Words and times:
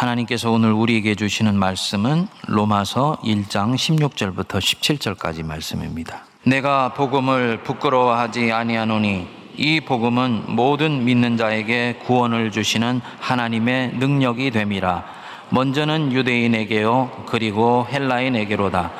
하나님께서 0.00 0.50
오늘 0.50 0.72
우리에게 0.72 1.14
주시는 1.14 1.58
말씀은 1.58 2.26
로마서 2.46 3.18
1장 3.22 3.74
16절부터 3.74 4.58
17절까지 4.58 5.44
말씀입니다. 5.44 6.22
내가 6.44 6.94
복음을 6.94 7.62
부끄러워하지 7.64 8.50
아니하노니 8.50 9.28
이 9.58 9.80
복음은 9.80 10.44
모든 10.56 11.04
믿는 11.04 11.36
자에게 11.36 12.00
구원을 12.06 12.50
주시는 12.50 13.02
하나님의 13.20 13.96
능력이 13.98 14.52
됨이라. 14.52 15.04
먼저는 15.50 16.12
유대인에게요 16.12 17.26
그리고 17.26 17.86
헬라인에게로다. 17.92 18.90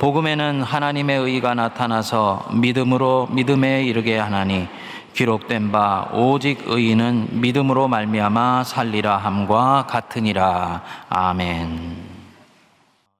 복음에는 0.00 0.62
하나님의 0.62 1.18
의가 1.18 1.54
나타나서 1.54 2.50
믿음으로 2.52 3.28
믿음에 3.30 3.84
이르게 3.84 4.18
하나니 4.18 4.68
기록된 5.16 5.72
바 5.72 6.10
오직 6.12 6.64
의인은 6.66 7.40
믿음으로 7.40 7.88
말미암아 7.88 8.64
살리라 8.64 9.16
함과 9.16 9.86
같으니라. 9.86 10.82
아멘. 11.08 12.04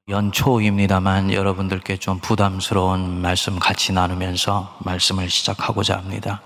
연초입니다만 0.07 1.33
여러분들께 1.33 1.97
좀 1.97 2.19
부담스러운 2.19 3.23
말씀 3.23 3.59
같이 3.59 3.95
나누면서 3.95 4.77
말씀을 4.81 5.31
시작하고자 5.31 5.97
합니다. 5.97 6.43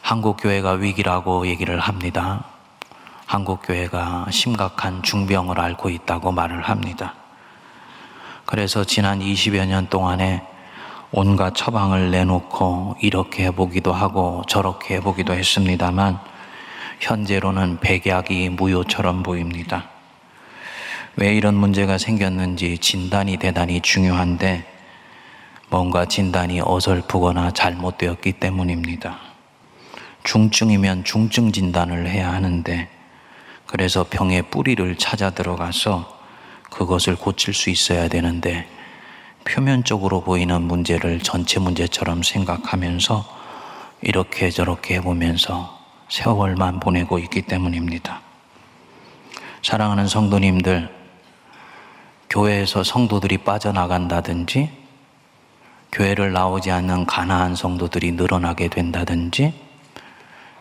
한국 0.00 0.36
교회가 0.40 0.74
위기라고 0.74 1.48
얘기를 1.48 1.80
합니다. 1.80 2.44
한국 3.26 3.60
교회가 3.60 4.26
심각한 4.30 5.02
중병을 5.02 5.58
앓고 5.58 5.90
있다고 5.90 6.30
말을 6.30 6.62
합니다. 6.62 7.14
그래서 8.46 8.84
지난 8.84 9.18
20여 9.18 9.66
년 9.66 9.88
동안에 9.88 10.53
온갖 11.16 11.54
처방을 11.54 12.10
내놓고 12.10 12.96
이렇게 13.00 13.44
해보기도 13.44 13.92
하고 13.92 14.42
저렇게 14.48 14.96
해보기도 14.96 15.32
했습니다만 15.32 16.18
현재로는 16.98 17.78
백약이 17.78 18.48
무효처럼 18.48 19.22
보입니다. 19.22 19.90
왜 21.14 21.32
이런 21.32 21.54
문제가 21.54 21.98
생겼는지 21.98 22.78
진단이 22.78 23.36
대단히 23.36 23.80
중요한데 23.80 24.64
뭔가 25.70 26.04
진단이 26.04 26.60
어설프거나 26.64 27.52
잘못되었기 27.52 28.32
때문입니다. 28.32 29.16
중증이면 30.24 31.04
중증 31.04 31.52
진단을 31.52 32.08
해야 32.08 32.32
하는데 32.32 32.88
그래서 33.66 34.04
병의 34.10 34.50
뿌리를 34.50 34.96
찾아 34.96 35.30
들어가서 35.30 36.18
그것을 36.70 37.14
고칠 37.14 37.54
수 37.54 37.70
있어야 37.70 38.08
되는데 38.08 38.66
표면적으로 39.44 40.22
보이는 40.22 40.62
문제를 40.62 41.20
전체 41.20 41.60
문제처럼 41.60 42.22
생각하면서 42.22 43.24
이렇게 44.00 44.50
저렇게 44.50 44.96
해보면서 44.96 45.78
세월만 46.08 46.80
보내고 46.80 47.18
있기 47.18 47.42
때문입니다. 47.42 48.20
사랑하는 49.62 50.08
성도님들, 50.08 50.90
교회에서 52.28 52.84
성도들이 52.84 53.38
빠져나간다든지, 53.38 54.70
교회를 55.92 56.32
나오지 56.32 56.70
않는 56.70 57.06
가나안 57.06 57.54
성도들이 57.54 58.12
늘어나게 58.12 58.68
된다든지, 58.68 59.54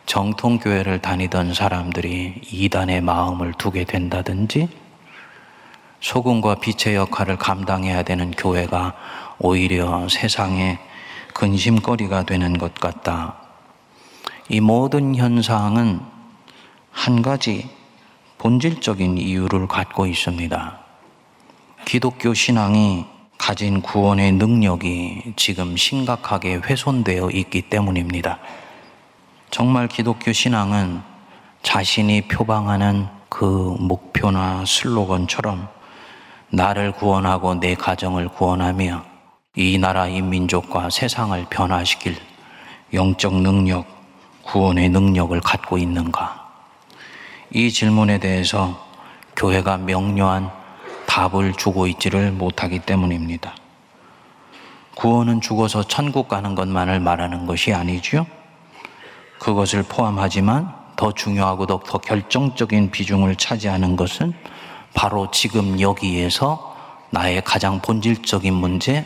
정통교회를 0.06 1.02
다니던 1.02 1.54
사람들이 1.54 2.42
이단의 2.52 3.02
마음을 3.02 3.54
두게 3.54 3.86
된다든지, 3.86 4.70
소금과 6.04 6.56
빛의 6.56 6.96
역할을 6.96 7.38
감당해야 7.38 8.04
되는 8.04 8.32
교회가 8.32 8.94
오히려 9.40 10.10
세상에 10.10 10.78
근심거리가 11.34 12.24
되는 12.24 12.58
것 12.58 12.76
같다. 12.76 13.38
이 14.50 14.60
모든 14.60 15.16
현상은 15.16 16.02
한 16.92 17.22
가지 17.22 17.70
본질적인 18.38 19.18
이유를 19.18 19.68
갖고 19.70 20.06
있습니다. 20.06 20.80
기독교 21.86 22.34
신앙이 22.34 23.06
가진 23.38 23.82
구원의 23.82 24.34
능력이 24.34 25.34
지금 25.38 25.78
심각하게 25.78 26.56
훼손되어 26.56 27.30
있기 27.32 27.62
때문입니다. 27.70 28.40
정말 29.52 29.88
기독교 29.88 30.34
신앙은 30.34 31.02
자신이 31.62 32.24
표방하는 32.28 33.08
그 33.30 33.46
목표나 33.80 34.66
슬로건처럼 34.66 35.83
나를 36.56 36.92
구원하고 36.92 37.56
내 37.56 37.74
가정을 37.74 38.28
구원하며 38.28 39.04
이 39.56 39.80
나라 39.80 40.08
이 40.08 40.22
민족과 40.22 40.92
세상을 40.92 41.48
변화시킬 41.50 42.16
영적 42.94 43.42
능력, 43.42 43.88
구원의 44.44 44.90
능력을 44.90 45.40
갖고 45.42 45.80
있는가? 45.80 46.48
이 47.50 47.72
질문에 47.72 48.20
대해서 48.20 48.80
교회가 49.36 49.78
명료한 49.78 50.52
답을 51.08 51.54
주고 51.54 51.88
있지를 51.88 52.32
못하기 52.32 52.80
때문입니다. 52.80 53.56
구원은 54.94 55.42
죽어서 55.42 55.82
천국 55.82 56.28
가는 56.28 56.54
것만을 56.54 57.00
말하는 57.00 57.48
것이 57.48 57.74
아니지요. 57.74 58.28
그것을 59.40 59.82
포함하지만 59.82 60.72
더 60.98 61.12
중요하고도 61.12 61.80
더 61.80 61.98
결정적인 61.98 62.92
비중을 62.92 63.38
차지하는 63.38 63.96
것은 63.96 64.36
바로 64.94 65.30
지금 65.32 65.80
여기에서 65.80 66.76
나의 67.10 67.44
가장 67.44 67.80
본질적인 67.82 68.54
문제, 68.54 69.06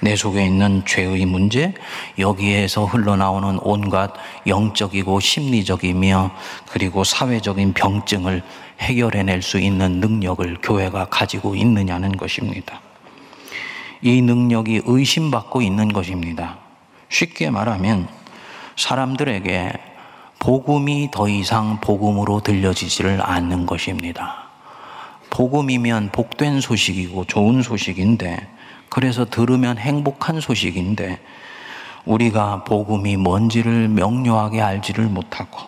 내 0.00 0.14
속에 0.14 0.44
있는 0.44 0.84
죄의 0.86 1.26
문제, 1.26 1.74
여기에서 2.18 2.84
흘러나오는 2.84 3.58
온갖 3.62 4.12
영적이고 4.46 5.18
심리적이며 5.18 6.30
그리고 6.70 7.02
사회적인 7.02 7.72
병증을 7.72 8.42
해결해낼 8.80 9.42
수 9.42 9.58
있는 9.58 10.00
능력을 10.00 10.58
교회가 10.62 11.06
가지고 11.06 11.56
있느냐는 11.56 12.16
것입니다. 12.16 12.80
이 14.02 14.22
능력이 14.22 14.82
의심받고 14.84 15.62
있는 15.62 15.92
것입니다. 15.92 16.58
쉽게 17.08 17.50
말하면 17.50 18.08
사람들에게 18.76 19.72
복음이 20.38 21.10
더 21.10 21.28
이상 21.28 21.80
복음으로 21.80 22.40
들려지지를 22.40 23.20
않는 23.20 23.66
것입니다. 23.66 24.47
복음이면 25.30 26.10
복된 26.10 26.60
소식이고 26.60 27.24
좋은 27.24 27.62
소식인데 27.62 28.48
그래서 28.88 29.24
들으면 29.24 29.78
행복한 29.78 30.40
소식인데 30.40 31.20
우리가 32.04 32.64
복음이 32.64 33.16
뭔지를 33.16 33.88
명료하게 33.88 34.60
알지를 34.60 35.06
못하고 35.06 35.58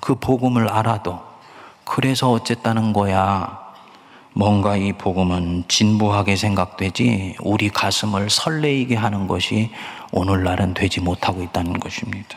그 0.00 0.14
복음을 0.14 0.68
알아도 0.68 1.20
그래서 1.84 2.30
어쨌다는 2.30 2.92
거야. 2.92 3.62
뭔가 4.36 4.76
이 4.76 4.92
복음은 4.92 5.64
진부하게 5.68 6.34
생각되지 6.34 7.36
우리 7.40 7.68
가슴을 7.68 8.30
설레이게 8.30 8.96
하는 8.96 9.28
것이 9.28 9.70
오늘날은 10.10 10.74
되지 10.74 11.00
못하고 11.00 11.42
있다는 11.42 11.78
것입니다. 11.78 12.36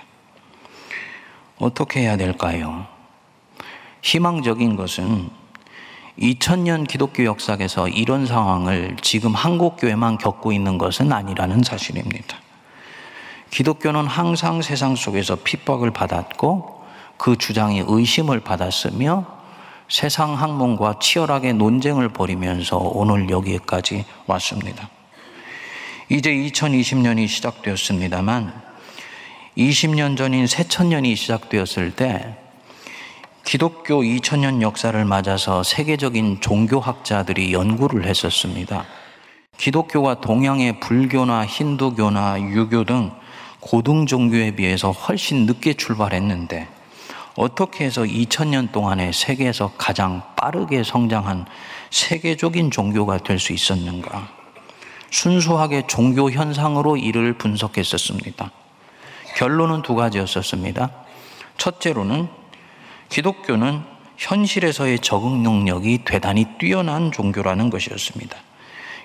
어떻게 1.58 2.02
해야 2.02 2.16
될까요? 2.16 2.86
희망적인 4.04 4.76
것은 4.76 5.30
2000년 6.20 6.88
기독교 6.88 7.26
역사에서 7.26 7.88
이런 7.90 8.26
상황을 8.26 8.98
지금 9.02 9.36
한국 9.36 9.78
교회만 9.78 10.18
겪고 10.18 10.52
있는 10.52 10.78
것은 10.78 11.12
아니라는 11.12 11.64
사실입니다. 11.64 12.38
기독교는 13.52 14.08
항상 14.08 14.62
세상 14.62 14.96
속에서 14.96 15.36
핍박을 15.36 15.92
받았고 15.92 16.84
그 17.18 17.38
주장이 17.38 17.84
의심을 17.88 18.40
받았으며 18.40 19.26
세상 19.90 20.34
학문과 20.34 21.00
치열하게 21.00 21.54
논쟁을 21.54 22.10
벌이면서 22.10 22.78
오늘 22.78 23.30
여기까지 23.30 24.06
왔습니다. 24.26 24.90
이제 26.10 26.32
2020년이 26.32 27.28
시작되었습니다만 27.28 28.62
20년 29.58 30.18
전인 30.18 30.46
새천년이 30.46 31.16
시작되었을 31.16 31.96
때 31.96 32.36
기독교 33.48 34.02
2000년 34.02 34.62
역사를 34.62 35.06
맞아서 35.06 35.64
세계적인 35.64 36.42
종교학자들이 36.42 37.54
연구를 37.54 38.04
했었습니다. 38.06 38.84
기독교가 39.58 40.20
동양의 40.20 40.82
불교나 40.82 41.46
힌두교나 41.46 42.42
유교 42.42 42.84
등 42.84 43.10
고등 43.62 44.06
종교에 44.06 44.52
비해서 44.52 44.92
훨씬 44.92 45.46
늦게 45.46 45.76
출발했는데 45.76 46.68
어떻게 47.38 47.86
해서 47.86 48.02
2000년 48.02 48.74
동안에 48.74 49.14
세계에서 49.14 49.72
가장 49.78 50.24
빠르게 50.36 50.84
성장한 50.84 51.46
세계적인 51.90 52.70
종교가 52.70 53.20
될 53.20 53.40
수 53.40 53.54
있었는가? 53.54 54.28
순수하게 55.10 55.88
종교 55.88 56.30
현상으로 56.30 56.98
이를 56.98 57.38
분석했었습니다. 57.38 58.52
결론은 59.38 59.84
두 59.84 59.96
가지였었습니다. 59.96 60.92
첫째로는 61.58 62.28
기독교는 63.10 63.82
현실에서의 64.18 65.00
적응 65.00 65.44
능력이 65.44 66.00
대단히 66.06 66.46
뛰어난 66.60 67.12
종교라는 67.12 67.70
것이었습니다. 67.70 68.36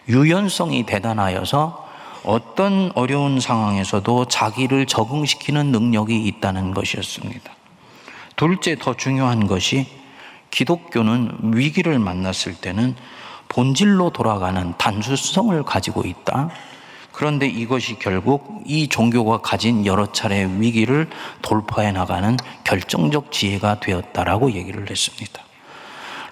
유연성이 0.09 0.85
대단하여서 0.85 1.89
어떤 2.25 2.93
어려운 2.95 3.41
상황에서도 3.41 4.27
자기를 4.27 4.87
적응시키는 4.87 5.67
능력이 5.67 6.25
있다는 6.27 6.73
것이었습니다. 6.73 7.53
둘째 8.37 8.77
더 8.77 8.95
중요한 8.95 9.47
것이 9.47 9.87
기독교는 10.51 11.55
위기를 11.55 11.99
만났을 11.99 12.55
때는 12.55 12.95
본질로 13.49 14.11
돌아가는 14.11 14.73
단수성을 14.79 15.63
가지고 15.65 16.05
있다. 16.05 16.51
그런데 17.13 17.47
이것이 17.47 17.99
결국 17.99 18.63
이 18.65 18.89
종교가 18.89 19.39
가진 19.39 19.87
여러 19.87 20.11
차례 20.11 20.45
위기를 20.45 21.09
돌파해 21.43 21.93
나가는 21.93 22.37
결정적 22.65 23.31
지혜가 23.31 23.81
되었다라고 23.81 24.53
얘기를 24.53 24.91
했습니다. 24.91 25.43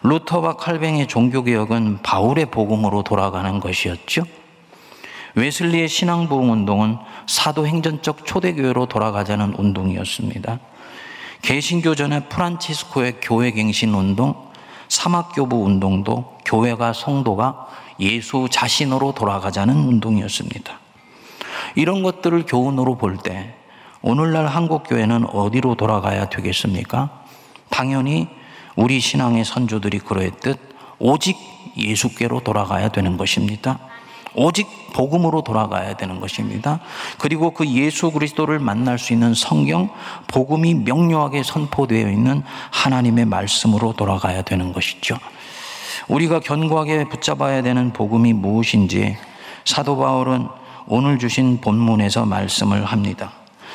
루터와 0.02 0.54
칼뱅의 0.56 1.06
종교개혁은 1.06 2.00
바울의 2.02 2.46
복음으로 2.46 3.02
돌아가는 3.02 3.60
것이었죠. 3.60 4.24
웨슬리의 5.34 5.88
신앙부흥 5.88 6.50
운동은 6.50 6.96
사도행전적 7.26 8.24
초대교회로 8.24 8.86
돌아가자는 8.86 9.54
운동이었습니다. 9.56 10.58
개신교 11.42 11.94
전의 11.94 12.28
프란치스코의 12.28 13.20
교회갱신 13.20 13.94
운동, 13.94 14.34
사막교부 14.88 15.64
운동도 15.64 16.38
교회가 16.44 16.92
성도가 16.92 17.68
예수 18.00 18.48
자신으로 18.50 19.12
돌아가자는 19.12 19.74
운동이었습니다. 19.76 20.78
이런 21.76 22.02
것들을 22.02 22.44
교훈으로 22.46 22.96
볼 22.96 23.18
때 23.18 23.54
오늘날 24.02 24.46
한국 24.46 24.84
교회는 24.88 25.26
어디로 25.26 25.74
돌아가야 25.74 26.30
되겠습니까? 26.30 27.24
당연히 27.68 28.28
우리 28.74 28.98
신앙의 28.98 29.44
선조들이 29.44 29.98
그러했듯 29.98 30.58
오직 30.98 31.36
예수께로 31.76 32.40
돌아가야 32.40 32.88
되는 32.88 33.16
것입니다. 33.18 33.78
오직 34.34 34.66
복음으로 34.94 35.42
돌아가야 35.42 35.96
되는 35.96 36.20
것입니다. 36.20 36.80
그리고 37.18 37.52
그 37.52 37.66
예수 37.68 38.10
그리스도를 38.10 38.58
만날 38.58 38.98
수 38.98 39.12
있는 39.12 39.34
성경, 39.34 39.90
복음이 40.28 40.74
명료하게 40.74 41.42
선포되어 41.42 42.08
있는 42.08 42.42
하나님의 42.70 43.26
말씀으로 43.26 43.92
돌아가야 43.92 44.42
되는 44.42 44.72
것이죠. 44.72 45.16
우리가 46.08 46.40
견고하게 46.40 47.08
붙잡아야 47.08 47.62
되는 47.62 47.92
복음이 47.92 48.32
무엇인지 48.32 49.16
사도 49.64 49.96
바울은 49.96 50.48
오늘 50.86 51.18
주신 51.18 51.60
본문에서 51.60 52.24
말씀을 52.26 52.84
합니다. 52.84 53.32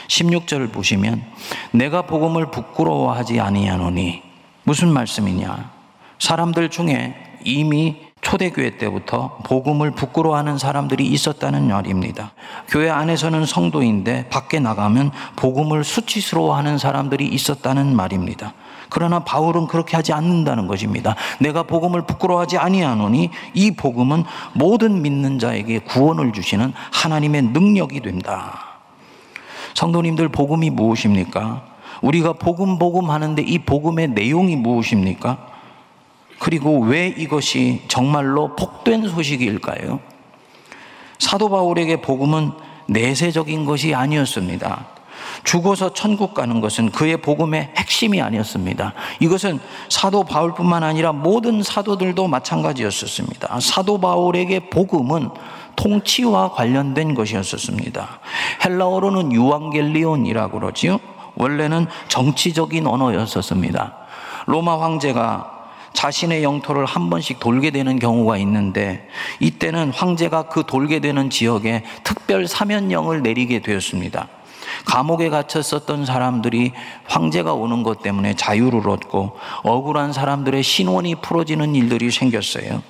16절을 0.08 0.72
보시면 0.72 1.24
내가 1.72 2.04
복음을 2.04 2.52
부끄러워하지 2.52 3.40
아니하노니 3.40 4.22
무슨 4.64 4.92
말씀이냐? 4.92 5.72
사람들 6.20 6.70
중에 6.70 7.16
이미 7.44 7.98
초대교회 8.22 8.78
때부터 8.78 9.38
복음을 9.46 9.92
부끄러워하는 9.92 10.58
사람들이 10.58 11.06
있었다는 11.06 11.68
말입니다. 11.68 12.32
교회 12.68 12.90
안에서는 12.90 13.46
성도인데 13.46 14.30
밖에 14.30 14.60
나가면 14.60 15.12
복음을 15.36 15.84
수치스러워하는 15.84 16.80
사람들이 16.80 17.28
있었다는 17.28 17.96
말입니다. 17.96 18.54
그러나 18.90 19.20
바울은 19.20 19.68
그렇게 19.68 19.96
하지 19.96 20.14
않는다는 20.14 20.68
것입니다. 20.68 21.16
내가 21.40 21.64
복음을 21.64 22.06
부끄러워하지 22.06 22.58
아니하노니 22.58 23.30
이 23.54 23.72
복음은 23.72 24.24
모든 24.54 25.02
믿는 25.02 25.40
자에게 25.40 25.80
구원을 25.80 26.34
주시는 26.34 26.74
하나님의 26.92 27.42
능력이 27.44 28.02
된다. 28.02 28.80
성도님들 29.74 30.30
복음이 30.30 30.70
무엇입니까? 30.70 31.64
우리가 32.02 32.34
복음 32.34 32.80
복음 32.80 33.10
하는데 33.10 33.42
이 33.42 33.60
복음의 33.60 34.10
내용이 34.10 34.56
무엇입니까? 34.56 35.38
그리고 36.40 36.80
왜 36.80 37.08
이것이 37.08 37.84
정말로 37.88 38.56
복된 38.56 39.08
소식일까요? 39.08 40.00
사도 41.18 41.50
바울에게 41.50 42.02
복음은 42.02 42.52
내세적인 42.88 43.66
것이 43.66 43.96
아니었습니다. 43.96 44.95
죽어서 45.44 45.94
천국 45.94 46.34
가는 46.34 46.62
것은 46.62 46.92
그의 46.92 47.18
복음의 47.18 47.72
핵심이 47.78 48.22
아니었습니다. 48.22 48.94
이것은 49.20 49.60
사도 49.90 50.24
바울뿐만 50.24 50.84
아니라 50.84 51.12
모든 51.12 51.64
사도들도 51.64 52.28
마찬가지였었습니다. 52.28 53.60
사도 53.60 54.00
바울에게 54.00 54.70
복음은 54.70 55.30
통치와 55.76 56.52
관련된 56.52 57.16
것이었었습니다. 57.16 58.20
헬라어로는 58.64 59.34
유앙겔리온이라고 59.34 60.60
그러지요. 60.60 61.00
원래는 61.36 61.88
정치적인 62.08 62.88
언어였었습니다. 62.88 63.94
로마 64.46 64.80
황제가 64.82 65.52
자신의 65.94 66.44
영토를 66.44 66.86
한 66.86 67.10
번씩 67.10 67.40
돌게 67.40 67.72
되는 67.72 68.00
경우가 68.00 68.38
있는데 68.38 69.08
이때는 69.40 69.92
황제가 69.92 70.44
그 70.44 70.64
돌게 70.68 71.00
되는 71.00 71.30
지역에 71.30 71.84
특별 72.04 72.48
사면령을 72.48 73.22
내리게 73.24 73.62
되었습니다. 73.62 74.28
감옥에 74.86 75.30
갇혔었던 75.30 76.06
사람들이 76.06 76.74
황제가 77.06 77.54
오는 77.54 77.84
것 77.84 78.02
때문에 78.02 78.36
자유를 78.36 78.88
얻고 78.90 79.38
억울한 79.64 80.14
사람들의 80.14 80.62
신원이 80.64 81.16
풀어지는 81.16 81.76
일들이 81.76 82.12
생겼어요. 82.12 82.82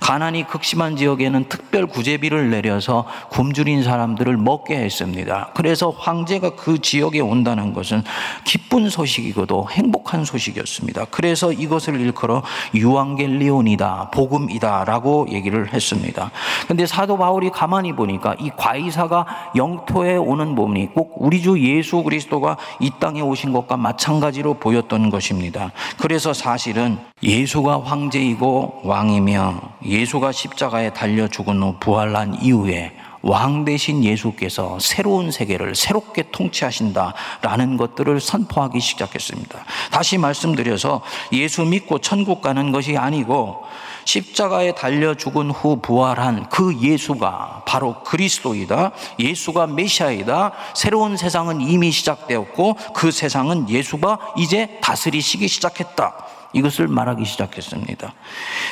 가난이 0.00 0.46
극심한 0.46 0.96
지역에는 0.96 1.48
특별 1.48 1.86
구제비를 1.86 2.50
내려서 2.50 3.06
굶주린 3.30 3.82
사람들을 3.82 4.36
먹게 4.36 4.76
했습니다. 4.76 5.50
그래서 5.54 5.90
황제가 5.90 6.56
그 6.56 6.80
지역에 6.80 7.20
온다는 7.20 7.72
것은 7.72 8.02
기쁜 8.44 8.88
소식이고도 8.88 9.68
행복한 9.70 10.24
소식이었습니다. 10.24 11.06
그래서 11.10 11.52
이것을 11.52 12.00
일컬어 12.00 12.42
유앙겔리온이다, 12.74 14.10
복음이다라고 14.12 15.28
얘기를 15.30 15.72
했습니다. 15.72 16.30
근데 16.68 16.86
사도 16.86 17.16
바울이 17.16 17.50
가만히 17.50 17.92
보니까 17.92 18.34
이 18.38 18.50
과이사가 18.56 19.52
영토에 19.56 20.16
오는 20.16 20.54
몸이 20.54 20.88
꼭 20.88 21.14
우리 21.16 21.42
주 21.42 21.58
예수 21.60 22.02
그리스도가 22.02 22.56
이 22.80 22.90
땅에 22.98 23.20
오신 23.20 23.52
것과 23.52 23.76
마찬가지로 23.76 24.54
보였던 24.54 25.10
것입니다. 25.10 25.72
그래서 25.98 26.32
사실은 26.32 26.98
예수가 27.22 27.82
황제이고 27.82 28.82
왕이며 28.84 29.60
예수가 29.86 30.32
십자가에 30.32 30.92
달려 30.92 31.26
죽은 31.28 31.62
후 31.62 31.76
부활한 31.80 32.42
이후에 32.42 32.92
왕 33.22 33.64
대신 33.64 34.04
예수께서 34.04 34.78
새로운 34.78 35.30
세계를 35.30 35.74
새롭게 35.74 36.24
통치하신다라는 36.30 37.78
것들을 37.78 38.20
선포하기 38.20 38.78
시작했습니다. 38.78 39.64
다시 39.90 40.18
말씀드려서 40.18 41.00
예수 41.32 41.64
믿고 41.64 42.00
천국 42.00 42.42
가는 42.42 42.70
것이 42.70 42.98
아니고 42.98 43.64
십자가에 44.04 44.74
달려 44.74 45.14
죽은 45.14 45.50
후 45.50 45.80
부활한 45.80 46.50
그 46.50 46.78
예수가 46.82 47.62
바로 47.66 48.02
그리스도이다. 48.04 48.92
예수가 49.18 49.68
메시아이다. 49.68 50.52
새로운 50.74 51.16
세상은 51.16 51.62
이미 51.62 51.90
시작되었고 51.90 52.76
그 52.94 53.10
세상은 53.10 53.70
예수가 53.70 54.34
이제 54.36 54.78
다스리시기 54.82 55.48
시작했다. 55.48 56.35
이것을 56.56 56.88
말하기 56.88 57.24
시작했습니다. 57.24 58.14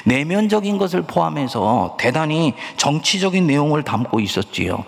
내면적인 0.07 0.79
것을 0.79 1.03
포함해서 1.03 1.97
대단히 2.01 2.55
정치적인 2.79 3.47
내용을 3.47 3.83
담고 3.83 4.21
있었지요. 4.21 4.85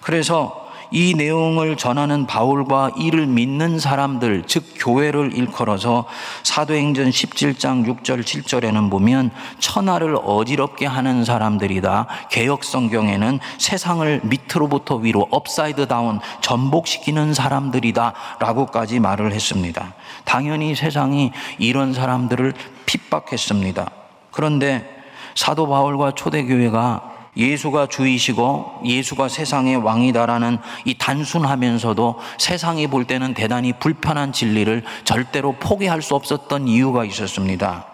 그래서 0.00 0.59
이 0.90 1.14
내용을 1.14 1.76
전하는 1.76 2.26
바울과 2.26 2.92
이를 2.96 3.26
믿는 3.26 3.78
사람들, 3.78 4.44
즉 4.46 4.64
교회를 4.76 5.34
일컬어서 5.34 6.06
사도행전 6.42 7.10
17장 7.10 7.86
6절 7.86 8.22
7절에는 8.22 8.90
보면 8.90 9.30
천하를 9.58 10.16
어지럽게 10.16 10.86
하는 10.86 11.24
사람들이다. 11.24 12.06
개혁 12.30 12.64
성경에는 12.64 13.38
세상을 13.58 14.20
밑으로부터 14.24 14.96
위로 14.96 15.28
upside 15.30 15.86
down 15.86 16.20
전복시키는 16.40 17.34
사람들이다라고까지 17.34 19.00
말을 19.00 19.32
했습니다. 19.32 19.94
당연히 20.24 20.74
세상이 20.74 21.32
이런 21.58 21.92
사람들을 21.92 22.54
핍박했습니다. 22.86 23.90
그런데 24.32 25.00
사도 25.34 25.68
바울과 25.68 26.12
초대교회가 26.12 27.09
예수가 27.36 27.86
주이시고 27.86 28.82
예수가 28.84 29.28
세상의 29.28 29.76
왕이다라는 29.76 30.58
이 30.84 30.94
단순하면서도 30.94 32.18
세상이 32.38 32.88
볼 32.88 33.04
때는 33.04 33.34
대단히 33.34 33.72
불편한 33.72 34.32
진리를 34.32 34.82
절대로 35.04 35.52
포기할 35.52 36.02
수 36.02 36.14
없었던 36.14 36.66
이유가 36.68 37.04
있었습니다. 37.04 37.86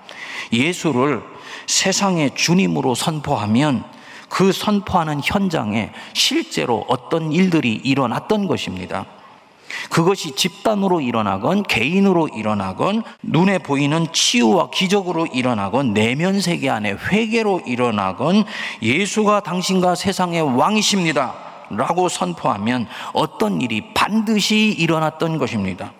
예수를 0.53 1.23
세상의 1.67 2.33
주님으로 2.35 2.95
선포하면 2.95 3.85
그 4.29 4.53
선포하는 4.53 5.21
현장에 5.23 5.91
실제로 6.13 6.85
어떤 6.89 7.33
일들이 7.33 7.75
일어났던 7.75 8.47
것입니다. 8.47 9.07
그것이 9.91 10.35
집단으로 10.35 11.01
일어나건 11.01 11.63
개인으로 11.63 12.29
일어나건 12.29 13.03
눈에 13.23 13.59
보이는 13.59 14.07
치유와 14.13 14.71
기적으로 14.71 15.27
일어나건 15.27 15.95
내면 15.95 16.41
세계 16.41 16.69
안에 16.71 16.93
회개로 16.93 17.63
일어나건 17.67 18.45
예수가 18.83 19.41
당신과 19.41 19.95
세상의 19.95 20.43
왕이십니다. 20.57 21.35
라고 21.71 22.09
선포하면 22.09 22.87
어떤 23.13 23.61
일이 23.61 23.83
반드시 23.93 24.75
일어났던 24.79 25.39
것입니다. 25.39 25.93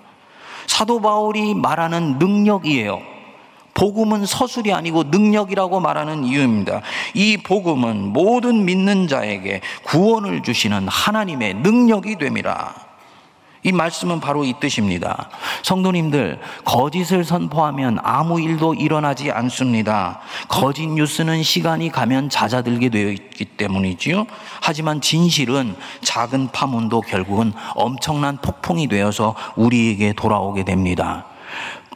사도 0.67 1.01
바울이 1.01 1.55
말하는 1.55 2.19
능력이에요. 2.19 3.17
복음은 3.75 4.25
서술이 4.25 4.73
아니고 4.73 5.05
능력이라고 5.05 5.81
말하는 5.81 6.25
이유입니다. 6.25 6.81
이 7.15 7.37
복음은 7.37 8.13
모든 8.13 8.65
믿는 8.65 9.07
자에게 9.07 9.61
구원을 9.85 10.43
주시는 10.43 10.89
하나님의 10.89 11.55
능력이 11.55 12.17
됨이라. 12.17 12.86
이 13.67 13.73
말씀은 13.73 14.21
바로 14.21 14.45
이 14.45 14.55
뜻입니다. 14.61 15.29
성도님들, 15.65 16.39
거짓을 16.65 17.25
선포하면 17.25 17.99
아무 18.01 18.41
일도 18.41 18.75
일어나지 18.75 19.33
않습니다. 19.33 20.21
거짓 20.47 20.87
뉴스는 20.87 21.43
시간이 21.43 21.91
가면 21.91 22.29
잦아들게 22.29 22.91
되어 22.91 23.09
있기 23.11 23.45
때문이지요. 23.45 24.27
하지만 24.63 25.01
진실은 25.01 25.75
작은 26.03 26.53
파문도 26.53 27.01
결국은 27.01 27.53
엄청난 27.75 28.37
폭풍이 28.37 28.87
되어서 28.87 29.35
우리에게 29.57 30.13
돌아오게 30.13 30.65
됩니다. 30.65 31.25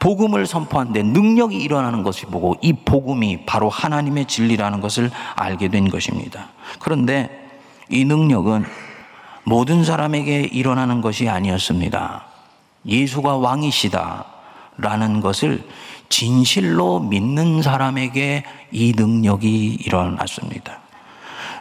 복음을 0.01 0.47
선포하는데 0.47 1.05
능력이 1.05 1.57
일어나는 1.57 2.03
것을 2.03 2.31
보고 2.31 2.57
이 2.63 2.73
복음이 2.73 3.45
바로 3.47 3.69
하나님의 3.69 4.27
진리라는 4.27 4.81
것을 4.81 5.13
알게 5.37 5.69
된 5.69 5.89
것입니다. 5.89 6.49
그런데 6.81 7.49
이 7.89 8.05
능력은 8.05 8.65
모든 9.45 9.85
사람에게 9.85 10.43
일어나는 10.53 11.01
것이 11.01 11.29
아니었습니다. 11.29 12.25
예수가 12.87 13.37
왕이시다. 13.37 14.25
라는 14.79 15.21
것을 15.21 15.63
진실로 16.09 17.01
믿는 17.01 17.63
사람에게 17.63 18.45
이 18.73 18.95
능력이 18.97 19.79
일어났습니다. 19.85 20.79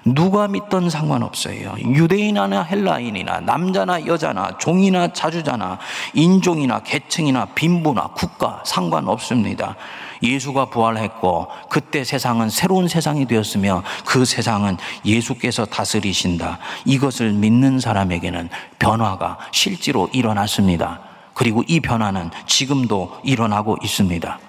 누가 0.06 0.48
믿던 0.48 0.90
상관없어요. 0.90 1.76
유대인이나 1.80 2.64
헬라인이나 2.64 3.42
남자나 3.42 4.06
여자나 4.06 4.58
종이나 4.58 5.10
자주자나 5.10 5.78
인종이나 6.14 6.80
계층이나 6.80 7.46
빈부나 7.54 8.08
국가 8.16 8.64
상관없습니다. 8.66 9.76
예수가 10.22 10.66
부활했고 10.66 11.48
그때 11.70 12.04
세상은 12.04 12.50
새로운 12.50 12.88
세상이 12.88 13.26
되었으며 13.26 13.84
그 14.06 14.26
세상은 14.26 14.78
예수께서 15.06 15.66
다스리신다. 15.66 16.60
이것을 16.86 17.34
믿는 17.34 17.80
사람에게는 17.80 18.50
변화가 18.80 19.38
실제로 19.52 20.10
일어났습니다. 20.14 21.02
그리고 21.34 21.64
이 21.68 21.80
변화는 21.80 22.32
지금도 22.46 23.20
일어나고 23.24 23.78
있습니다. 23.82 24.40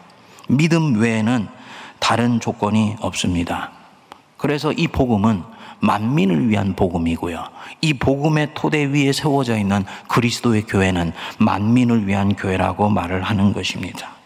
믿음 0.48 1.00
외에는 1.00 1.48
다른 2.00 2.40
조건이 2.40 2.96
없습니다. 3.00 3.70
그래서 4.36 4.72
이 4.72 4.88
복음은 4.88 5.44
만민을 5.80 6.48
위한 6.48 6.74
복음이고요. 6.74 7.44
이 7.80 7.94
복음의 7.94 8.50
토대 8.54 8.86
위에 8.86 9.12
세워져 9.12 9.56
있는 9.56 9.84
그리스도의 10.08 10.62
교회는 10.62 11.12
만민을 11.38 12.06
위한 12.06 12.34
교회라고 12.34 12.88
말을 12.88 13.22
하는 13.22 13.52
것입니다. 13.52 14.19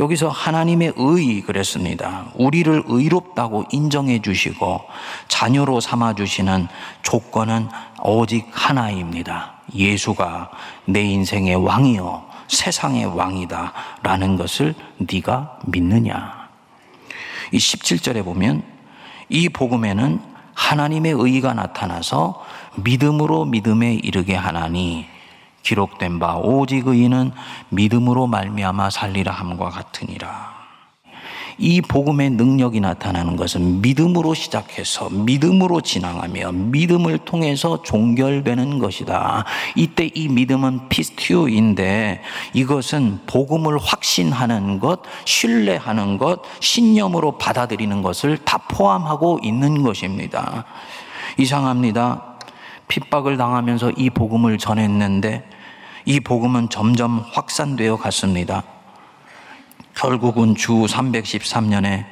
여기서 0.00 0.28
하나님의 0.28 0.94
의 0.96 1.40
그랬습니다. 1.40 2.26
우리를 2.34 2.84
의롭다고 2.86 3.64
인정해 3.72 4.20
주시고 4.20 4.82
자녀로 5.26 5.80
삼아 5.80 6.14
주시는 6.14 6.68
조건은 7.02 7.68
오직 8.02 8.46
하나입니다. 8.52 9.54
예수가 9.74 10.50
내 10.86 11.02
인생의 11.02 11.56
왕이요 11.56 12.24
세상의 12.46 13.06
왕이다라는 13.06 14.36
것을 14.36 14.74
네가 14.98 15.58
믿느냐. 15.66 16.48
이 17.52 17.58
17절에 17.58 18.24
보면 18.24 18.62
이 19.28 19.48
복음에는 19.48 20.20
하나님의 20.54 21.12
의가 21.16 21.54
나타나서 21.54 22.44
믿음으로 22.76 23.44
믿음에 23.44 23.94
이르게 23.94 24.34
하나니 24.34 25.06
기록된 25.68 26.18
바 26.18 26.38
오직 26.38 26.86
의인은 26.86 27.32
믿음으로 27.68 28.26
말미암아 28.26 28.88
살리라 28.88 29.32
함과 29.32 29.68
같으니라. 29.68 30.56
이 31.58 31.82
복음의 31.82 32.30
능력이 32.30 32.80
나타나는 32.80 33.36
것은 33.36 33.82
믿음으로 33.82 34.32
시작해서 34.32 35.10
믿음으로 35.10 35.82
진행하며 35.82 36.52
믿음을 36.52 37.18
통해서 37.18 37.82
종결되는 37.82 38.78
것이다. 38.78 39.44
이때 39.74 40.08
이 40.14 40.28
믿음은 40.28 40.88
피스티오인데 40.88 42.22
이것은 42.54 43.20
복음을 43.26 43.76
확신하는 43.76 44.78
것, 44.78 45.02
신뢰하는 45.26 46.16
것, 46.16 46.40
신념으로 46.60 47.36
받아들이는 47.38 48.00
것을 48.00 48.38
다 48.38 48.56
포함하고 48.56 49.40
있는 49.42 49.82
것입니다. 49.82 50.64
이상합니다. 51.36 52.38
핍박을 52.86 53.36
당하면서 53.36 53.92
이 53.98 54.08
복음을 54.10 54.56
전했는데 54.56 55.57
이 56.08 56.20
복음은 56.20 56.70
점점 56.70 57.22
확산되어 57.32 57.98
갔습니다. 57.98 58.62
결국은 59.94 60.54
주 60.54 60.72
313년에 60.72 62.06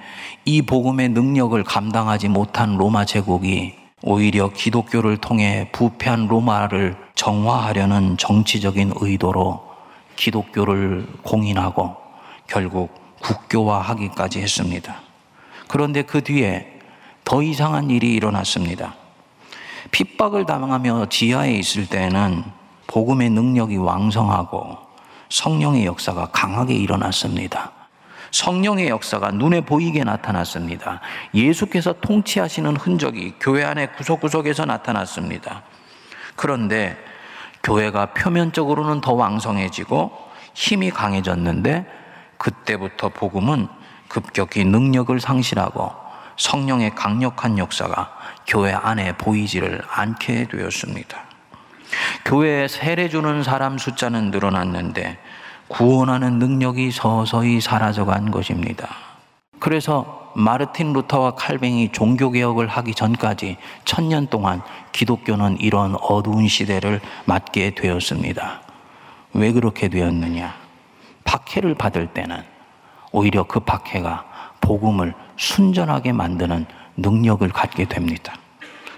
이 0.44 0.60
복음의 0.60 1.08
능력을 1.08 1.64
감당하지 1.64 2.28
못한 2.28 2.76
로마 2.76 3.06
제국이 3.06 3.74
오히려 4.02 4.50
기독교를 4.50 5.16
통해 5.16 5.70
부패한 5.72 6.26
로마를 6.28 6.94
정화하려는 7.14 8.18
정치적인 8.18 8.92
의도로 8.96 9.66
기독교를 10.16 11.08
공인하고 11.22 11.96
결국 12.46 12.92
국교화하기까지 13.22 14.42
했습니다. 14.42 15.00
그런데 15.68 16.02
그 16.02 16.22
뒤에 16.22 16.80
더 17.24 17.42
이상한 17.42 17.88
일이 17.88 18.12
일어났습니다. 18.12 18.94
핍박을 19.90 20.44
당하며 20.44 21.06
지하에 21.08 21.54
있을 21.54 21.86
때는 21.86 22.44
복음의 22.86 23.30
능력이 23.30 23.76
왕성하고 23.76 24.78
성령의 25.28 25.86
역사가 25.86 26.26
강하게 26.26 26.74
일어났습니다. 26.74 27.72
성령의 28.30 28.88
역사가 28.88 29.30
눈에 29.30 29.60
보이게 29.60 30.04
나타났습니다. 30.04 31.00
예수께서 31.34 31.94
통치하시는 32.00 32.76
흔적이 32.76 33.34
교회 33.40 33.64
안에 33.64 33.88
구석구석에서 33.88 34.66
나타났습니다. 34.66 35.62
그런데 36.34 36.96
교회가 37.62 38.06
표면적으로는 38.06 39.00
더 39.00 39.14
왕성해지고 39.14 40.12
힘이 40.54 40.90
강해졌는데 40.90 41.86
그때부터 42.38 43.08
복음은 43.08 43.68
급격히 44.08 44.64
능력을 44.64 45.18
상실하고 45.18 45.90
성령의 46.36 46.94
강력한 46.94 47.58
역사가 47.58 48.12
교회 48.46 48.72
안에 48.72 49.16
보이지를 49.16 49.82
않게 49.88 50.48
되었습니다. 50.48 51.25
교회에 52.24 52.68
세례 52.68 53.08
주는 53.08 53.42
사람 53.42 53.78
숫자는 53.78 54.30
늘어났는데 54.30 55.18
구원하는 55.68 56.38
능력이 56.38 56.90
서서히 56.90 57.60
사라져간 57.60 58.30
것입니다. 58.30 58.88
그래서 59.58 60.32
마르틴 60.36 60.92
루터와 60.92 61.34
칼뱅이 61.34 61.90
종교개혁을 61.92 62.68
하기 62.68 62.94
전까지 62.94 63.56
천년 63.84 64.26
동안 64.26 64.60
기독교는 64.92 65.58
이런 65.60 65.96
어두운 66.00 66.46
시대를 66.46 67.00
맞게 67.24 67.74
되었습니다. 67.74 68.60
왜 69.32 69.52
그렇게 69.52 69.88
되었느냐? 69.88 70.54
박해를 71.24 71.74
받을 71.74 72.06
때는 72.08 72.42
오히려 73.12 73.44
그 73.44 73.60
박해가 73.60 74.24
복음을 74.60 75.14
순전하게 75.36 76.12
만드는 76.12 76.66
능력을 76.96 77.48
갖게 77.48 77.86
됩니다. 77.86 78.34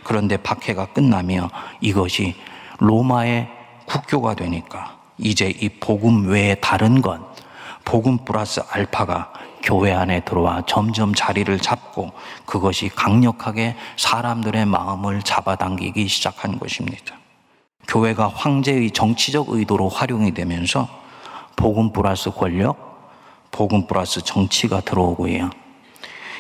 그런데 0.02 0.36
박해가 0.36 0.86
끝나며 0.86 1.50
이것이 1.80 2.34
로마의 2.78 3.48
국교가 3.86 4.34
되니까 4.34 4.96
이제 5.18 5.48
이 5.48 5.68
복음 5.68 6.28
외에 6.28 6.54
다른 6.56 7.02
건 7.02 7.24
복음 7.84 8.18
플러스 8.18 8.60
알파가 8.70 9.32
교회 9.62 9.92
안에 9.92 10.20
들어와 10.20 10.62
점점 10.66 11.14
자리를 11.14 11.58
잡고 11.58 12.12
그것이 12.46 12.88
강력하게 12.88 13.76
사람들의 13.96 14.66
마음을 14.66 15.22
잡아당기기 15.22 16.06
시작한 16.06 16.58
것입니다. 16.58 17.16
교회가 17.88 18.28
황제의 18.28 18.90
정치적 18.90 19.48
의도로 19.48 19.88
활용이 19.88 20.32
되면서 20.32 20.88
복음 21.56 21.92
플러스 21.92 22.30
권력, 22.30 23.10
복음 23.50 23.86
플러스 23.86 24.20
정치가 24.22 24.80
들어오고요. 24.80 25.50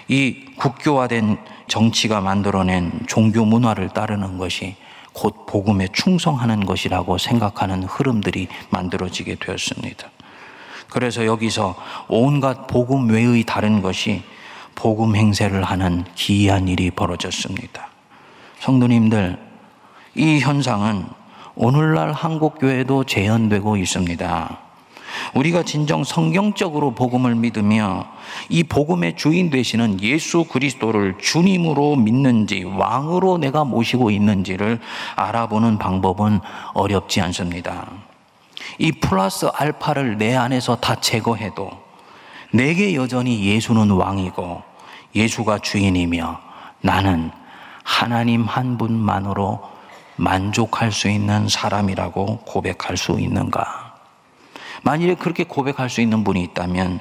이 0.08 0.44
국교화된 0.56 1.38
정치가 1.66 2.20
만들어낸 2.20 3.00
종교 3.06 3.44
문화를 3.44 3.88
따르는 3.88 4.38
것이 4.38 4.76
곧 5.18 5.46
복음에 5.46 5.88
충성하는 5.92 6.64
것이라고 6.64 7.18
생각하는 7.18 7.82
흐름들이 7.82 8.46
만들어지게 8.70 9.34
되었습니다. 9.40 10.08
그래서 10.88 11.26
여기서 11.26 11.74
온갖 12.06 12.68
복음 12.68 13.10
외의 13.10 13.42
다른 13.42 13.82
것이 13.82 14.22
복음 14.76 15.16
행세를 15.16 15.64
하는 15.64 16.04
기이한 16.14 16.68
일이 16.68 16.92
벌어졌습니다. 16.92 17.88
성도님들, 18.60 19.36
이 20.14 20.38
현상은 20.38 21.04
오늘날 21.56 22.12
한국 22.12 22.60
교회도 22.60 23.02
재현되고 23.02 23.76
있습니다. 23.76 24.67
우리가 25.34 25.62
진정 25.62 26.04
성경적으로 26.04 26.92
복음을 26.92 27.34
믿으며 27.34 28.06
이 28.48 28.62
복음의 28.62 29.16
주인 29.16 29.50
되시는 29.50 30.00
예수 30.02 30.44
그리스도를 30.44 31.16
주님으로 31.18 31.96
믿는지 31.96 32.64
왕으로 32.64 33.38
내가 33.38 33.64
모시고 33.64 34.10
있는지를 34.10 34.80
알아보는 35.16 35.78
방법은 35.78 36.40
어렵지 36.74 37.20
않습니다. 37.20 37.88
이 38.78 38.92
플러스 38.92 39.46
알파를 39.46 40.18
내 40.18 40.34
안에서 40.34 40.76
다 40.76 40.96
제거해도 40.96 41.70
내게 42.52 42.94
여전히 42.94 43.44
예수는 43.44 43.90
왕이고 43.90 44.62
예수가 45.14 45.58
주인이며 45.58 46.40
나는 46.80 47.30
하나님 47.84 48.44
한 48.44 48.78
분만으로 48.78 49.60
만족할 50.16 50.92
수 50.92 51.08
있는 51.08 51.48
사람이라고 51.48 52.40
고백할 52.40 52.96
수 52.96 53.18
있는가? 53.18 53.87
만일에 54.82 55.14
그렇게 55.14 55.44
고백할 55.44 55.90
수 55.90 56.00
있는 56.00 56.24
분이 56.24 56.42
있다면 56.42 57.00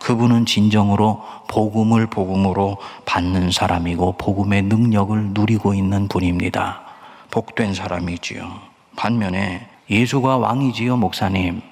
그분은 0.00 0.46
진정으로 0.46 1.22
복음을 1.48 2.06
복음으로 2.06 2.78
받는 3.06 3.50
사람이고 3.50 4.16
복음의 4.18 4.62
능력을 4.62 5.30
누리고 5.32 5.74
있는 5.74 6.08
분입니다. 6.08 6.82
복된 7.30 7.74
사람이지요. 7.74 8.50
반면에 8.96 9.66
예수가 9.88 10.38
왕이지요, 10.38 10.96
목사님. 10.96 11.62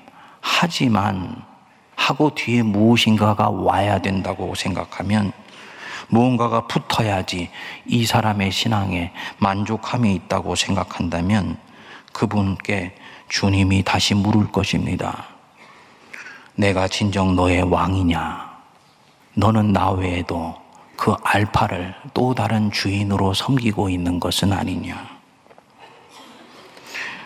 하지만 0.41 1.37
하고 1.95 2.35
뒤에 2.35 2.63
무엇인가가 2.63 3.51
와야 3.51 4.01
된다고 4.01 4.55
생각하면 4.55 5.33
무언가가 6.09 6.67
붙어야지 6.67 7.49
이 7.87 8.05
사람의 8.05 8.51
신앙에 8.51 9.13
만족함이 9.39 10.13
있다고 10.15 10.57
생각한다면 10.57 11.57
그분께 12.13 12.95
주님이 13.29 13.83
다시 13.83 14.15
물을 14.15 14.51
것입니다. 14.51 15.32
내가 16.55 16.89
진정 16.89 17.35
너의 17.35 17.63
왕이냐? 17.63 18.53
너는 19.35 19.73
나 19.73 19.91
외에도 19.91 20.55
그 20.97 21.15
알파를 21.23 21.95
또 22.15 22.35
다른 22.35 22.71
주인으로 22.71 23.35
섬기고 23.35 23.89
있는 23.89 24.21
것은 24.21 24.53
아니냐? 24.53 25.07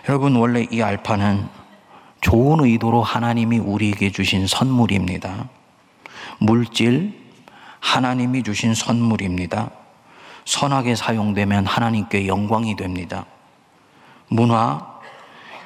여러분, 0.08 0.36
원래 0.36 0.66
이 0.70 0.80
알파는 0.80 1.48
좋은 2.20 2.64
의도로 2.64 3.02
하나님이 3.02 3.58
우리에게 3.58 4.12
주신 4.12 4.46
선물입니다. 4.46 5.48
물질, 6.38 7.12
하나님이 7.80 8.42
주신 8.42 8.74
선물입니다. 8.74 9.70
선하게 10.44 10.94
사용되면 10.94 11.66
하나님께 11.66 12.28
영광이 12.28 12.76
됩니다. 12.76 13.26
문화, 14.28 14.96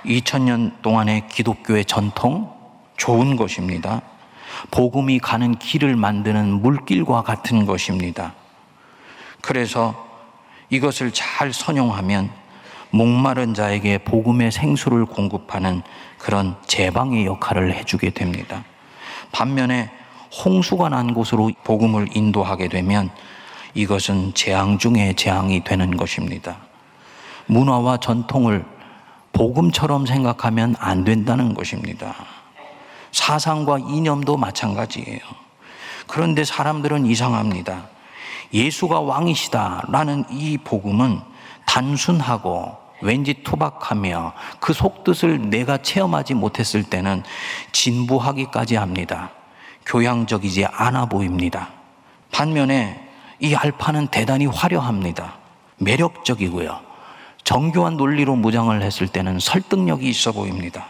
2000년 0.04 0.80
동안의 0.80 1.28
기독교의 1.28 1.84
전통, 1.84 2.59
좋은 3.00 3.35
것입니다. 3.35 4.02
복음이 4.71 5.21
가는 5.21 5.57
길을 5.57 5.97
만드는 5.97 6.61
물길과 6.61 7.23
같은 7.23 7.64
것입니다. 7.64 8.35
그래서 9.40 10.07
이것을 10.69 11.11
잘 11.12 11.52
선용하면 11.52 12.30
목마른 12.90 13.54
자에게 13.54 13.99
복음의 13.99 14.52
생수를 14.52 15.07
공급하는 15.07 15.83
그런 16.19 16.57
제방의 16.66 17.25
역할을 17.25 17.75
해주게 17.75 18.11
됩니다. 18.11 18.64
반면에 19.33 19.90
홍수가 20.45 20.90
난 20.90 21.14
곳으로 21.14 21.50
복음을 21.64 22.09
인도하게 22.14 22.69
되면 22.69 23.09
이것은 23.73 24.35
재앙 24.35 24.76
중에 24.76 25.14
재앙이 25.14 25.64
되는 25.64 25.97
것입니다. 25.97 26.59
문화와 27.47 27.97
전통을 27.97 28.64
복음처럼 29.33 30.04
생각하면 30.04 30.75
안 30.78 31.04
된다는 31.04 31.54
것입니다. 31.54 32.14
사상과 33.12 33.78
이념도 33.78 34.36
마찬가지예요. 34.36 35.20
그런데 36.06 36.44
사람들은 36.44 37.06
이상합니다. 37.06 37.88
예수가 38.52 39.00
왕이시다라는 39.00 40.24
이 40.30 40.58
복음은 40.58 41.20
단순하고 41.66 42.76
왠지 43.02 43.34
투박하며 43.34 44.32
그 44.58 44.72
속뜻을 44.72 45.50
내가 45.50 45.78
체험하지 45.78 46.34
못했을 46.34 46.82
때는 46.82 47.22
진부하기까지 47.72 48.76
합니다. 48.76 49.30
교양적이지 49.86 50.66
않아 50.66 51.06
보입니다. 51.06 51.70
반면에 52.32 53.08
이 53.38 53.54
알파는 53.54 54.08
대단히 54.08 54.46
화려합니다. 54.46 55.34
매력적이고요. 55.78 56.80
정교한 57.44 57.96
논리로 57.96 58.36
무장을 58.36 58.82
했을 58.82 59.08
때는 59.08 59.38
설득력이 59.38 60.08
있어 60.08 60.32
보입니다. 60.32 60.86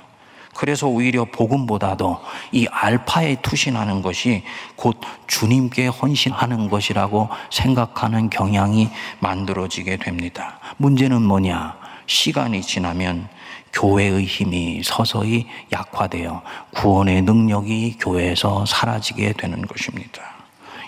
그래서 0.54 0.88
오히려 0.88 1.24
복음보다도 1.24 2.18
이 2.52 2.66
알파에 2.70 3.36
투신하는 3.42 4.02
것이 4.02 4.42
곧 4.76 5.00
주님께 5.26 5.86
헌신하는 5.86 6.68
것이라고 6.68 7.28
생각하는 7.50 8.30
경향이 8.30 8.90
만들어지게 9.20 9.96
됩니다. 9.98 10.58
문제는 10.76 11.22
뭐냐? 11.22 11.78
시간이 12.06 12.62
지나면 12.62 13.28
교회의 13.72 14.24
힘이 14.24 14.82
서서히 14.82 15.46
약화되어 15.70 16.42
구원의 16.72 17.22
능력이 17.22 17.98
교회에서 18.00 18.66
사라지게 18.66 19.34
되는 19.34 19.64
것입니다. 19.66 20.22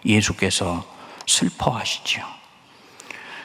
예수께서 0.04 0.84
슬퍼하시지요. 1.26 2.24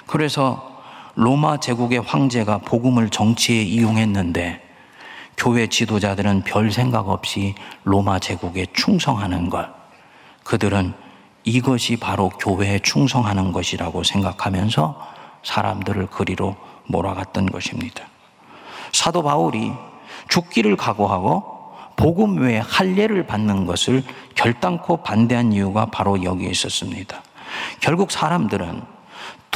그래서 0.08 0.82
로마 1.14 1.60
제국의 1.60 2.00
황제가 2.00 2.60
복음을 2.60 3.10
정치에 3.10 3.62
이용했는데 3.62 4.67
교회 5.38 5.68
지도자들은 5.68 6.42
별 6.42 6.72
생각 6.72 7.10
없이 7.10 7.54
로마 7.84 8.18
제국에 8.20 8.66
충성하는 8.74 9.50
것. 9.50 9.70
그들은 10.44 10.94
이것이 11.44 11.96
바로 11.96 12.30
교회에 12.30 12.80
충성하는 12.80 13.52
것이라고 13.54 14.04
생각하면서 14.04 15.08
사람들을 15.44 16.08
그리로 16.08 16.56
몰아갔던 16.88 17.46
것입니다. 17.46 18.04
사도 18.92 19.22
바울이 19.22 19.72
죽기를 20.28 20.76
각오하고 20.76 21.58
복음 21.96 22.40
외에 22.40 22.60
할례를 22.60 23.28
받는 23.28 23.66
것을 23.66 24.04
결단코 24.36 24.98
반대한 24.98 25.54
이유가 25.54 25.86
바로 25.86 26.24
여기에 26.24 26.50
있었습니다. 26.50 27.22
결국 27.80 28.12
사람들은 28.12 28.97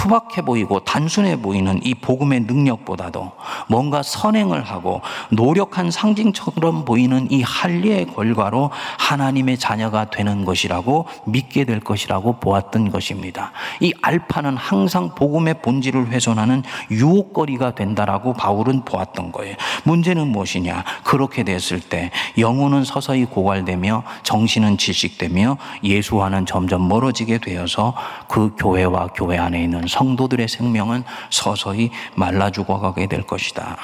투박해 0.02 0.42
보이고 0.42 0.80
단순해 0.80 1.42
보이는 1.42 1.80
이 1.84 1.94
복음의 1.94 2.42
능력보다도 2.42 3.34
뭔가 3.68 4.02
선행을 4.02 4.64
하고 4.64 5.02
노력한 5.30 5.92
상징처럼 5.92 6.86
보이는 6.86 7.28
이 7.30 7.44
할례의 7.44 8.08
결과로 8.08 8.72
하나님의 8.98 9.60
자녀가 9.60 10.10
되는 10.10 10.44
것이라고 10.44 11.06
믿게 11.26 11.66
될 11.66 11.80
것이라고 11.80 12.40
보았던 12.40 12.90
것입니다. 12.90 13.52
이 13.80 13.94
알파는 14.02 14.58
항상 14.58 15.14
복음의 15.14 15.62
본질을 15.62 16.08
훼손하는 16.08 16.64
유혹거리가 16.90 17.76
된다라고 17.76 18.34
바울은 18.34 18.84
보았던 18.86 19.32
거예요. 19.32 19.56
문제는 19.84 20.28
무엇이냐? 20.30 20.84
그렇게 21.04 21.44
됐을 21.44 21.80
때 21.80 22.10
영혼은 22.40 22.86
서서히 22.86 23.26
고갈되며 23.26 24.02
정신은 24.24 24.80
질식되며 24.80 25.58
예수와는 25.84 26.48
점점 26.48 26.88
멀어지게 26.88 27.38
되어서 27.38 27.94
그 28.28 28.56
교회와 28.58 29.10
교회 29.14 29.38
안에 29.38 29.64
있는 29.64 29.91
성도들의 29.92 30.48
생명은 30.48 31.04
서서히 31.30 31.92
말라 32.16 32.50
죽어가게 32.50 33.08
될 33.08 33.24
것이다. 33.24 33.78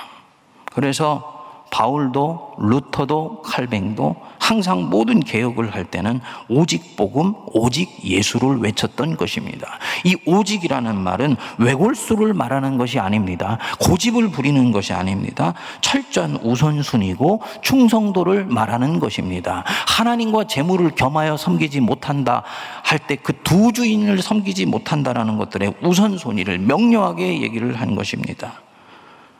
그래서 0.73 1.36
바울도 1.69 2.53
루터도 2.59 3.41
칼뱅도 3.41 4.15
항상 4.39 4.89
모든 4.89 5.19
개혁을 5.19 5.73
할 5.73 5.83
때는 5.85 6.21
오직 6.49 6.95
복음, 6.95 7.33
오직 7.53 8.03
예수를 8.03 8.59
외쳤던 8.59 9.17
것입니다. 9.17 9.79
이 10.05 10.15
오직이라는 10.25 10.95
말은 10.97 11.35
외골수를 11.57 12.33
말하는 12.33 12.77
것이 12.77 12.99
아닙니다. 12.99 13.57
고집을 13.81 14.29
부리는 14.29 14.71
것이 14.71 14.93
아닙니다. 14.93 15.53
철저한 15.81 16.39
우선순위고 16.43 17.41
충성도를 17.61 18.45
말하는 18.45 18.99
것입니다. 18.99 19.63
하나님과 19.87 20.45
재물을 20.45 20.89
겸하여 20.91 21.37
섬기지 21.37 21.81
못한다 21.81 22.43
할 22.83 22.99
때 23.07 23.15
그 23.17 23.33
두 23.43 23.71
주인을 23.71 24.21
섬기지 24.21 24.65
못한다라는 24.65 25.37
것들의 25.37 25.75
우선순위를 25.81 26.59
명료하게 26.59 27.41
얘기를 27.41 27.79
한 27.79 27.95
것입니다. 27.95 28.61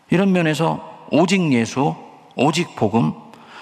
이런 0.09 0.31
면에서 0.31 0.81
오직 1.11 1.51
예수, 1.51 1.95
오직 2.37 2.75
복음, 2.75 3.13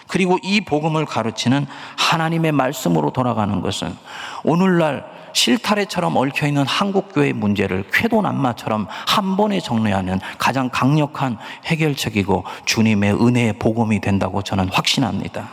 그리고 0.07 0.37
이 0.43 0.61
복음을 0.61 1.05
가르치는 1.05 1.65
하나님의 1.97 2.51
말씀으로 2.51 3.11
돌아가는 3.11 3.59
것은 3.61 3.95
오늘날 4.43 5.05
실타래처럼 5.33 6.15
얽혀있는 6.15 6.65
한국교회 6.65 7.33
문제를 7.33 7.85
쾌도난마처럼 7.91 8.87
한 8.89 9.35
번에 9.35 9.59
정리하는 9.59 10.19
가장 10.37 10.69
강력한 10.69 11.37
해결책이고 11.65 12.45
주님의 12.65 13.13
은혜의 13.15 13.53
복음이 13.53 13.99
된다고 13.99 14.41
저는 14.41 14.69
확신합니다. 14.69 15.49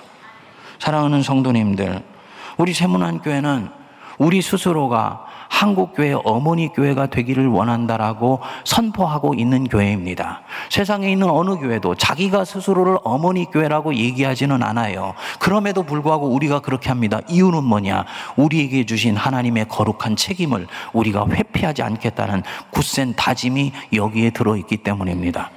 사랑하는 0.78 1.22
성도님들, 1.22 2.04
우리 2.58 2.74
세문안교회는 2.74 3.70
우리 4.18 4.40
스스로가 4.40 5.24
한국교회 5.53 6.15
어머니 6.25 6.69
교회가 6.73 7.07
되기를 7.07 7.47
원한다라고 7.47 8.41
선포하고 8.65 9.35
있는 9.35 9.65
교회입니다. 9.65 10.43
세상에 10.71 11.12
있는 11.12 11.29
어느 11.31 11.57
교회도 11.57 11.95
자기가 11.97 12.45
스스로를 12.45 12.97
어머니 13.05 13.45
교회라고 13.45 13.95
얘기하지는 13.95 14.62
않아요. 14.62 15.12
그럼에도 15.38 15.83
불구하고 15.83 16.29
우리가 16.29 16.61
그렇게 16.61 16.88
합니다. 16.88 17.21
이유는 17.29 17.65
뭐냐? 17.65 18.07
우리에게 18.37 18.87
주신 18.87 19.15
하나님의 19.15 19.69
거룩한 19.69 20.17
책임을 20.17 20.67
우리가 20.95 21.27
회피하지 21.29 21.83
않겠다는 21.83 22.43
굳센 22.71 23.15
다짐이 23.15 23.73
여기에 23.93 24.31
들어있기 24.31 24.79
때문입니다. 24.79 25.51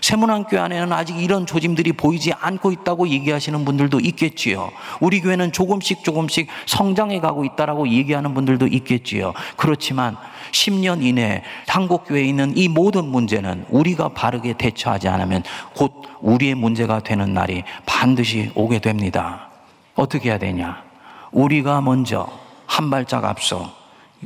세문안교회 0.00 0.60
안에는 0.60 0.92
아직 0.92 1.16
이런 1.18 1.46
조짐들이 1.46 1.92
보이지 1.92 2.32
않고 2.32 2.72
있다고 2.72 3.08
얘기하시는 3.08 3.64
분들도 3.64 4.00
있겠지요. 4.00 4.70
우리 5.00 5.20
교회는 5.20 5.52
조금씩 5.52 6.04
조금씩 6.04 6.48
성장해 6.66 7.20
가고 7.20 7.44
있다라고 7.44 7.88
얘기하는 7.88 8.34
분들도 8.34 8.66
있겠지요. 8.66 9.32
그렇지만 9.56 10.16
10년 10.52 11.02
이내에 11.02 11.42
한국 11.66 12.04
교회에 12.06 12.24
있는 12.24 12.56
이 12.56 12.68
모든 12.68 13.06
문제는 13.06 13.66
우리가 13.68 14.10
바르게 14.10 14.54
대처하지 14.54 15.08
않으면 15.08 15.42
곧 15.74 15.92
우리의 16.20 16.54
문제가 16.54 17.00
되는 17.00 17.34
날이 17.34 17.62
반드시 17.84 18.50
오게 18.54 18.78
됩니다. 18.78 19.48
어떻게 19.94 20.30
해야 20.30 20.38
되냐? 20.38 20.82
우리가 21.32 21.80
먼저 21.80 22.28
한 22.66 22.90
발짝 22.90 23.24
앞서 23.24 23.72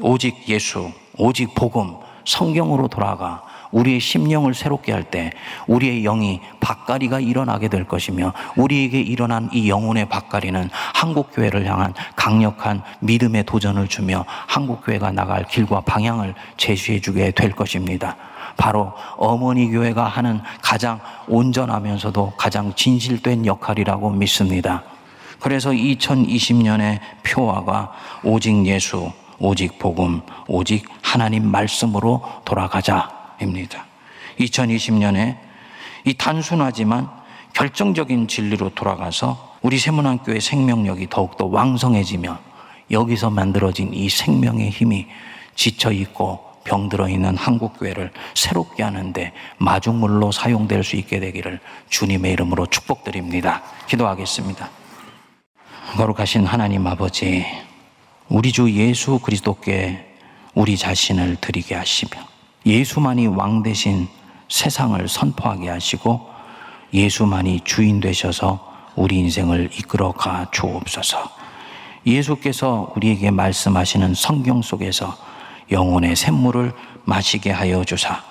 오직 0.00 0.48
예수, 0.48 0.90
오직 1.16 1.54
복음, 1.54 1.96
성경으로 2.24 2.88
돌아가 2.88 3.42
우리의 3.70 4.00
심령을 4.00 4.54
새롭게 4.54 4.92
할 4.92 5.04
때 5.10 5.30
우리의 5.66 6.02
영이 6.02 6.40
박가리가 6.60 7.20
일어나게 7.20 7.68
될 7.68 7.84
것이며 7.84 8.32
우리에게 8.56 9.00
일어난 9.00 9.48
이 9.52 9.68
영혼의 9.68 10.08
박가리는 10.08 10.70
한국 10.94 11.30
교회를 11.34 11.66
향한 11.66 11.94
강력한 12.16 12.82
믿음의 13.00 13.44
도전을 13.44 13.88
주며 13.88 14.24
한국 14.28 14.84
교회가 14.84 15.10
나갈 15.12 15.44
길과 15.46 15.80
방향을 15.82 16.34
제시해 16.56 17.00
주게 17.00 17.30
될 17.30 17.52
것입니다. 17.52 18.16
바로 18.56 18.92
어머니 19.16 19.70
교회가 19.70 20.04
하는 20.04 20.40
가장 20.62 21.00
온전하면서도 21.28 22.34
가장 22.36 22.74
진실된 22.74 23.46
역할이라고 23.46 24.10
믿습니다. 24.10 24.82
그래서 25.40 25.70
2020년의 25.70 27.00
표화가 27.22 27.92
오직 28.22 28.66
예수, 28.66 29.10
오직 29.38 29.78
복음, 29.78 30.20
오직 30.46 30.86
하나님 31.02 31.50
말씀으로 31.50 32.22
돌아가자 32.44 33.19
입니다. 33.40 33.86
2020년에 34.38 35.38
이 36.04 36.14
단순하지만 36.14 37.08
결정적인 37.52 38.28
진리로 38.28 38.70
돌아가서 38.70 39.56
우리 39.62 39.78
세문안교회 39.78 40.40
생명력이 40.40 41.08
더욱더 41.10 41.46
왕성해지며 41.46 42.38
여기서 42.90 43.30
만들어진 43.30 43.92
이 43.92 44.08
생명의 44.08 44.70
힘이 44.70 45.06
지쳐 45.54 45.92
있고 45.92 46.50
병들어 46.64 47.08
있는 47.08 47.36
한국교회를 47.36 48.12
새롭게 48.34 48.82
하는데 48.82 49.32
마중물로 49.58 50.32
사용될 50.32 50.84
수 50.84 50.96
있게 50.96 51.20
되기를 51.20 51.60
주님의 51.88 52.32
이름으로 52.32 52.66
축복드립니다. 52.66 53.62
기도하겠습니다. 53.86 54.70
거룩하신 55.96 56.46
하나님 56.46 56.86
아버지, 56.86 57.44
우리 58.28 58.52
주 58.52 58.70
예수 58.70 59.18
그리스도께 59.18 60.06
우리 60.54 60.76
자신을 60.76 61.36
드리게 61.40 61.74
하시며 61.74 62.29
예수만이 62.66 63.26
왕 63.28 63.62
대신 63.62 64.08
세상을 64.48 65.06
선포하게 65.08 65.68
하시고 65.68 66.28
예수만이 66.92 67.60
주인 67.64 68.00
되셔서 68.00 68.68
우리 68.96 69.18
인생을 69.18 69.70
이끌어 69.78 70.12
가 70.12 70.46
주옵소서. 70.50 71.30
예수께서 72.06 72.92
우리에게 72.96 73.30
말씀하시는 73.30 74.14
성경 74.14 74.62
속에서 74.62 75.16
영혼의 75.70 76.16
샘물을 76.16 76.72
마시게 77.04 77.50
하여 77.50 77.84
주사 77.84 78.22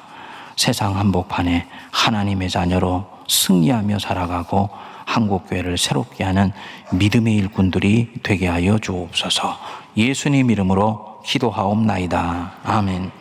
세상 0.55 0.97
한복판에 0.97 1.67
하나님의 1.91 2.49
자녀로 2.49 3.07
승리하며 3.27 3.99
살아가고 3.99 4.69
한국교회를 5.05 5.77
새롭게 5.77 6.23
하는 6.23 6.51
믿음의 6.91 7.35
일꾼들이 7.35 8.13
되게 8.21 8.47
하여 8.47 8.77
주옵소서. 8.77 9.57
예수님 9.97 10.51
이름으로 10.51 11.21
기도하옵나이다. 11.25 12.53
아멘. 12.63 13.18